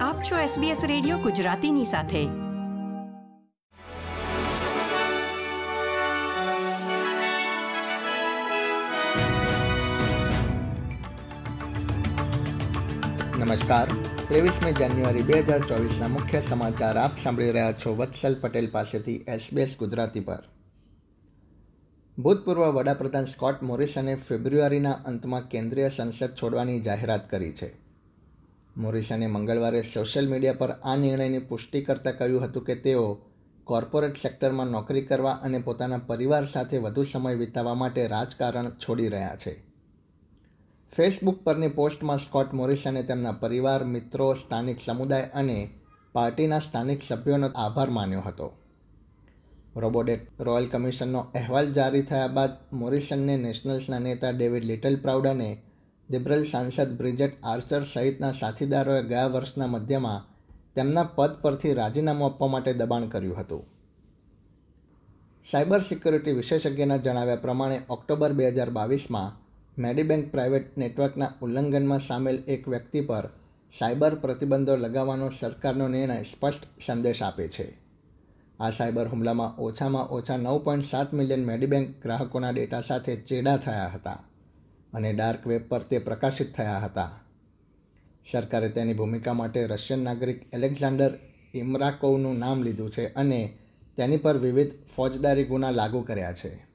આપ 0.00 0.22
છો 0.22 0.36
SBS 0.36 0.86
radio 0.86 1.18
ગુજરાતીની 1.18 1.84
સાથે. 1.84 2.24
નમસ્કાર. 13.38 13.88
ત્રેવીસમી 14.28 14.72
જાન્યુઆરી 14.72 15.22
બે 15.22 15.40
હજાર 15.40 15.60
ચોવીસના 15.60 16.08
મુખ્ય 16.08 16.40
સમાચાર 16.40 16.96
આપ 16.96 17.18
સાંભળી 17.18 17.50
રહ્યા 17.50 17.72
છો 17.72 17.96
વત્સલ 17.96 18.36
પટેલ 18.40 18.70
પાસેથી 18.70 19.24
એસબીએસ 19.28 19.76
ગુજરાતી 19.78 20.20
પર. 20.20 20.42
ભૂતપૂર્વ 22.18 22.66
વડાપ્રધાન 22.66 23.24
સ્કોટ 23.24 23.62
મોરિસને 23.62 24.14
ફેબ્રુઆરીના 24.14 24.92
અંતમાં 24.92 25.48
કેન્દ્રીય 25.48 25.88
સંસદ 25.88 26.28
છોડવાની 26.42 26.80
જાહેરાત 26.80 27.30
કરી 27.30 27.52
છે. 27.52 27.89
મોરિસને 28.80 29.26
મંગળવારે 29.26 29.82
સોશિયલ 29.82 30.28
મીડિયા 30.28 30.52
પર 30.52 30.70
આ 30.70 30.96
નિર્ણયની 30.96 31.38
પુષ્ટિ 31.38 31.80
કરતાં 31.80 32.18
કહ્યું 32.18 32.44
હતું 32.44 32.64
કે 32.64 32.74
તેઓ 32.74 33.18
કોર્પોરેટ 33.64 34.16
સેક્ટરમાં 34.16 34.66
નોકરી 34.66 35.02
કરવા 35.02 35.32
અને 35.32 35.58
પોતાના 35.58 35.98
પરિવાર 35.98 36.46
સાથે 36.46 36.78
વધુ 36.78 37.02
સમય 37.02 37.34
વિતાવવા 37.34 37.74
માટે 37.74 38.06
રાજકારણ 38.06 38.70
છોડી 38.70 39.08
રહ્યા 39.08 39.36
છે. 39.36 39.52
ફેસબુક 40.96 41.44
પરની 41.44 41.68
પોસ્ટમાં 41.68 42.18
સ્કોટ 42.18 42.54
મોરિસને 42.54 43.02
તેમના 43.02 43.32
પરિવાર, 43.32 43.84
મિત્રો, 43.84 44.34
સ્થાનિક 44.34 44.78
સમુદાય 44.86 45.30
અને 45.34 45.70
પાર્ટીના 46.12 46.58
સ્થાનિક 46.58 47.00
સભ્યોનો 47.08 47.46
આભાર 47.46 47.90
માન્યો 47.90 48.20
હતો. 48.20 48.52
રોબોડેટ 49.76 50.40
રોયલ 50.40 50.66
કમિશનનો 50.66 51.18
અહેવાલ 51.18 51.72
જારી 51.72 52.02
થયા 52.02 52.26
બાદ 52.26 52.50
મોરિસનને 52.72 53.36
નેશનલ્સના 53.36 53.98
નેતા 53.98 54.30
ડેવિડ 54.30 54.64
લિટલ 54.64 54.96
પ્રાઉડ 54.96 55.26
અને 55.26 55.62
લિબરલ 56.10 56.44
સાંસદ 56.44 56.92
બ્રિજેટ 56.98 57.34
આર્ચર 57.42 57.82
સહિતના 57.82 58.32
સાથીદારોએ 58.32 59.02
ગયા 59.02 59.26
વર્ષના 59.26 59.66
મધ્યમાં 59.66 60.22
તેમના 60.74 61.04
પદ 61.16 61.32
પરથી 61.42 61.74
રાજીનામું 61.74 62.26
આપવા 62.26 62.48
માટે 62.48 62.72
દબાણ 62.72 63.04
કર્યું 63.08 63.36
હતું. 63.36 63.62
સાયબર 65.46 65.82
સિક્યુરિટી 65.82 66.32
વિશેષજ્ઞના 66.32 66.96
જણાવ્યા 66.96 67.36
પ્રમાણે 67.36 67.82
ઓક્ટોબર 67.88 68.32
બે 68.32 68.48
હજાર 68.50 68.70
બાવીસમાં 68.70 69.36
મેડીબેન્ક 69.78 70.32
પ્રાઇવેટ 70.32 70.76
નેટવર્કના 70.76 71.28
ઉલ્લંઘનમાં 71.42 72.00
સામેલ 72.00 72.38
એક 72.46 72.68
વ્યક્તિ 72.68 73.00
પર 73.00 73.28
સાયબર 73.78 74.14
પ્રતિબંધો 74.14 74.76
લગાવવાનો 74.76 75.28
સરકારનો 75.30 75.88
નિર્ણય 75.88 76.22
સ્પષ્ટ 76.22 76.66
સંદેશ 76.86 77.22
આપે 77.22 77.48
છે. 77.48 77.68
આ 78.60 78.70
સાયબર 78.70 79.06
હુમલામાં 79.08 79.54
ઓછામાં 79.58 80.10
ઓછા 80.10 80.36
નવ 80.36 80.58
પોઈન્ટ 80.58 80.84
સાત 80.84 81.12
મિલિયન 81.12 81.46
મેડીબેન્ક 81.46 82.02
ગ્રાહકોના 82.02 82.50
ડેટા 82.50 82.80
સાથે 82.80 83.16
ચેડા 83.16 83.56
થયા 83.56 83.88
હતા. 83.94 84.18
અને 84.94 85.12
ડાર્ક 85.12 85.46
વેબ 85.46 85.68
પર 85.68 85.82
તે 85.82 85.98
પ્રકાશિત 85.98 86.54
થયા 86.54 86.78
હતા. 86.78 87.20
સરકારે 88.32 88.68
તેની 88.68 88.94
ભૂમિકા 88.94 89.32
માટે 89.32 89.66
રશિયન 89.66 89.98
નાગરિક 89.98 90.54
એલેક્ઝાન્ડર 90.54 91.10
ઇમરાકોવનું 91.54 92.38
નામ 92.38 92.62
લીધું 92.62 92.90
છે 92.90 93.06
અને 93.14 93.58
તેની 93.96 94.16
પર 94.16 94.36
વિવિધ 94.36 94.72
ફોજદારી 94.96 95.44
ગુના 95.44 95.70
લાગુ 95.70 96.00
કર્યા 96.00 96.32
છે. 96.32 96.70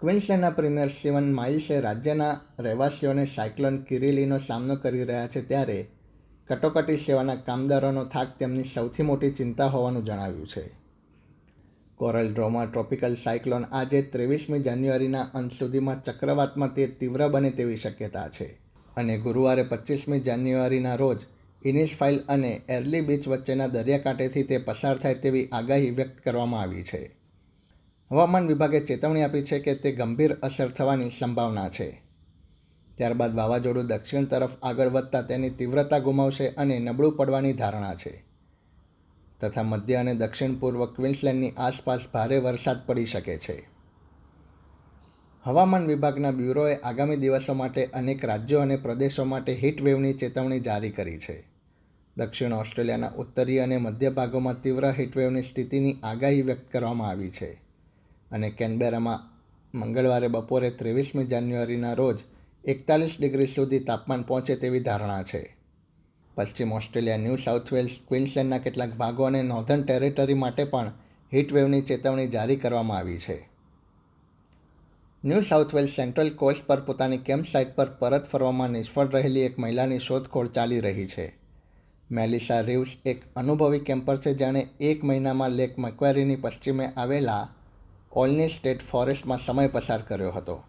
ક્વિન્સલેન્ડના 0.00 0.50
પ્રીમિયર 0.50 0.88
સ્ટીવન 0.88 1.32
માઇલ્સે 1.32 1.80
રાજ્યના 1.80 2.40
રહેવાસીઓને 2.58 3.26
સાયક્લોન 3.26 3.82
કિરીલીનો 3.82 4.38
સામનો 4.38 4.76
કરી 4.76 5.04
રહ્યા 5.04 5.26
છે 5.26 5.48
ત્યારે 5.48 5.86
કટોકટી 6.48 6.96
સેવાના 6.96 7.34
કામદારોનો 7.34 8.04
થાક 8.04 8.38
તેમની 8.38 8.64
સૌથી 8.64 9.02
મોટી 9.02 9.30
ચિંતા 9.30 9.66
હોવાનું 9.66 10.04
જણાવ્યું 10.04 10.48
છે. 10.48 10.81
કોરલ 12.02 12.28
ડ્રોમાં 12.32 12.68
ટ્રોપિકલ 12.68 13.14
સાયક્લોન 13.14 13.64
આજે 13.70 14.02
ત્રેવીસમી 14.02 14.62
જાન્યુઆરીના 14.62 15.26
અંત 15.34 15.52
સુધીમાં 15.52 16.00
ચક્રવાતમાં 16.02 16.70
તે 16.70 16.86
તીવ્ર 16.86 17.22
બને 17.30 17.50
તેવી 17.50 17.76
શક્યતા 17.76 18.28
છે. 18.28 18.46
અને 18.96 19.18
ગુરુવારે 19.18 19.64
પચીસમી 19.64 20.20
જાન્યુઆરીના 20.20 20.96
રોજ 20.96 21.20
ઇનિશ 21.64 21.94
ફાઇલ 21.96 22.18
અને 22.28 22.50
એર્લી 22.68 23.02
બીચ 23.02 23.28
વચ્ચેના 23.28 23.68
દરિયાકાંઠેથી 23.68 24.42
તે 24.42 24.58
પસાર 24.58 24.98
થાય 24.98 25.14
તેવી 25.14 25.48
આગાહી 25.52 25.90
વ્યક્ત 25.90 26.18
કરવામાં 26.24 26.62
આવી 26.62 26.82
છે. 26.82 27.00
હવામાન 28.10 28.46
વિભાગે 28.46 28.80
ચેતવણી 28.80 29.22
આપી 29.22 29.42
છે 29.42 29.58
કે 29.58 29.74
તે 29.74 29.92
ગંભીર 29.92 30.36
અસર 30.42 30.68
થવાની 30.70 31.10
સંભાવના 31.10 31.68
છે. 31.68 31.88
ત્યારબાદ 32.98 33.34
વાવાઝોડું 33.34 33.86
દક્ષિણ 33.86 34.24
તરફ 34.24 34.58
આગળ 34.62 34.88
વધતા 34.88 35.22
તેની 35.22 35.50
તીવ્રતા 35.50 35.98
ગુમાવશે 35.98 36.48
અને 36.48 36.78
નબળું 36.78 37.16
પડવાની 37.16 37.52
ધારણા 37.52 37.94
છે. 37.94 38.31
તથા 39.42 39.62
મધ્ય 39.62 39.94
અને 39.94 40.14
દક્ષિણ 40.14 40.54
પૂર્વ 40.54 40.86
ક્વિન્સલેન્ડની 40.86 41.50
આસપાસ 41.50 42.00
ભારે 42.14 42.38
વરસાદ 42.38 42.86
પડી 42.86 43.06
શકે 43.06 43.38
છે. 43.38 43.68
હવામાન 45.42 45.86
વિભાગના 45.86 46.30
બ્યુરોએ 46.30 46.74
આગામી 46.74 47.16
દિવસો 47.16 47.54
માટે 47.54 47.84
અનેક 47.84 48.24
રાજ્યો 48.24 48.60
અને 48.60 48.76
પ્રદેશો 48.76 49.24
માટે 49.24 49.54
હીટવેવની 49.54 50.12
ચેતવણી 50.12 50.60
જારી 50.60 50.90
કરી 50.90 51.18
છે. 51.18 51.44
દક્ષિણ 52.16 52.52
ઓસ્ટ્રેલિયાના 52.52 53.08
ઉત્તરીય 53.08 53.60
અને 53.60 53.76
મધ્ય 53.76 54.10
ભાગોમાં 54.10 54.60
તીવ્ર 54.62 54.90
હીટવેવની 54.90 55.42
સ્થિતિની 55.42 55.96
આગાહી 56.02 56.42
વ્યક્ત 56.42 56.72
કરવામાં 56.72 57.08
આવી 57.08 57.30
છે 57.30 57.50
અને 58.30 58.50
કેનબેરામાં 58.50 59.20
મંગળવારે 59.78 60.28
બપોરે 60.28 60.70
ત્રેવીસમી 60.70 61.24
જાન્યુઆરીના 61.24 61.92
રોજ 61.92 62.18
એકતાલીસ 62.64 63.16
ડિગ્રી 63.20 63.46
સુધી 63.46 63.78
તાપમાન 63.78 64.22
પહોંચે 64.22 64.56
તેવી 64.56 64.80
ધારણા 64.80 65.22
છે. 65.22 65.61
પશ્ચિમ 66.34 66.72
ઓસ્ટ્રેલિયા, 66.72 67.16
ન્યૂ 67.16 67.36
સાઉથ 67.36 67.72
વેલ્સ, 67.72 67.98
ક્વિન્સલેન્ડના 68.08 68.58
કેટલાક 68.58 68.94
ભાગો 68.94 69.24
અને 69.24 69.42
નોર્ધન 69.42 69.82
ટેરેટરી 69.82 70.34
માટે 70.34 70.64
પણ 70.64 70.90
હીટવેવની 71.32 71.80
ચેતવણી 71.80 72.26
જારી 72.26 72.56
કરવામાં 72.56 72.98
આવી 72.98 73.18
છે. 73.18 73.48
New 75.24 75.40
South 75.40 75.74
Wales 75.74 75.90
Central 75.90 76.30
Coast 76.30 76.66
પર 76.66 76.80
પોતાની 76.80 77.18
કેમ્પ 77.18 77.44
સાઇટ 77.52 77.76
પર 77.76 77.90
પરત 77.90 78.26
ફરવામાં 78.26 78.70
નિષ્ફળ 78.70 79.08
રહેલી 79.08 79.40
એક 79.40 79.58
મહિલાની 79.58 79.98
શોધખોળ 79.98 80.48
ચાલી 80.48 80.80
રહી 80.80 81.06
છે. 81.06 81.36
મેલિસા 82.10 82.60
રિવ્સ 82.60 82.96
એક 83.06 83.22
અનુભવી 83.36 83.78
કેમ્પર 83.78 84.16
છે 84.16 84.34
જેણે 84.34 84.68
એક 84.80 85.04
મહિનામાં 85.04 85.50
લેક 85.50 85.78
મક્વેરીની 85.78 86.36
પશ્ચિમે 86.36 86.86
આવેલા 86.86 87.48
ઓલની 88.12 88.48
સ્ટેટ 88.48 88.82
ફોરેસ્ટમાં 88.82 89.38
સમય 89.38 89.68
પસાર 89.68 90.02
કર્યો 90.02 90.30
હતો. 90.32 90.62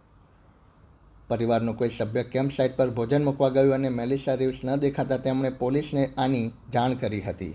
પરિવારનું 1.34 1.78
કોઈ 1.82 1.98
સભ્ય 1.98 2.24
કેમ્પ 2.36 2.56
સાઇટ 2.58 2.78
પર 2.78 2.96
ભોજન 3.00 3.28
મૂકવા 3.30 3.52
ગયું 3.58 3.76
અને 3.80 3.90
મેલિસા 4.00 4.40
રિવ્સ 4.44 4.64
ન 4.66 4.76
દેખાતા 4.86 5.22
તેમણે 5.26 5.52
પોલીસને 5.66 6.08
આની 6.18 6.46
જાણ 6.74 7.02
કરી 7.02 7.26
હતી. 7.28 7.54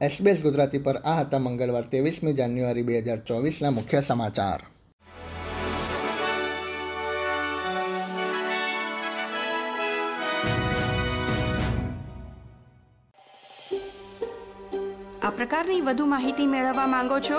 એસબીએસ 0.00 0.42
ગુજરાતી 0.42 0.84
પર 0.86 0.96
આ 1.04 1.16
હતા 1.20 1.38
મંગળવાર 1.38 1.90
ત્રેવીસમી 1.90 2.38
જાન્યુઆરી 2.38 2.86
બે 2.88 3.00
હજાર 3.00 3.20
ચોવીસના 3.28 3.70
મુખ્ય 3.70 4.00
સમાચાર. 4.00 4.60
આ 15.22 15.30
પ્રકારની 15.36 15.80
વધુ 15.80 16.06
માહિતી 16.06 16.46
મેળવવા 16.46 16.88
માંગો 16.94 17.18
છો? 17.28 17.38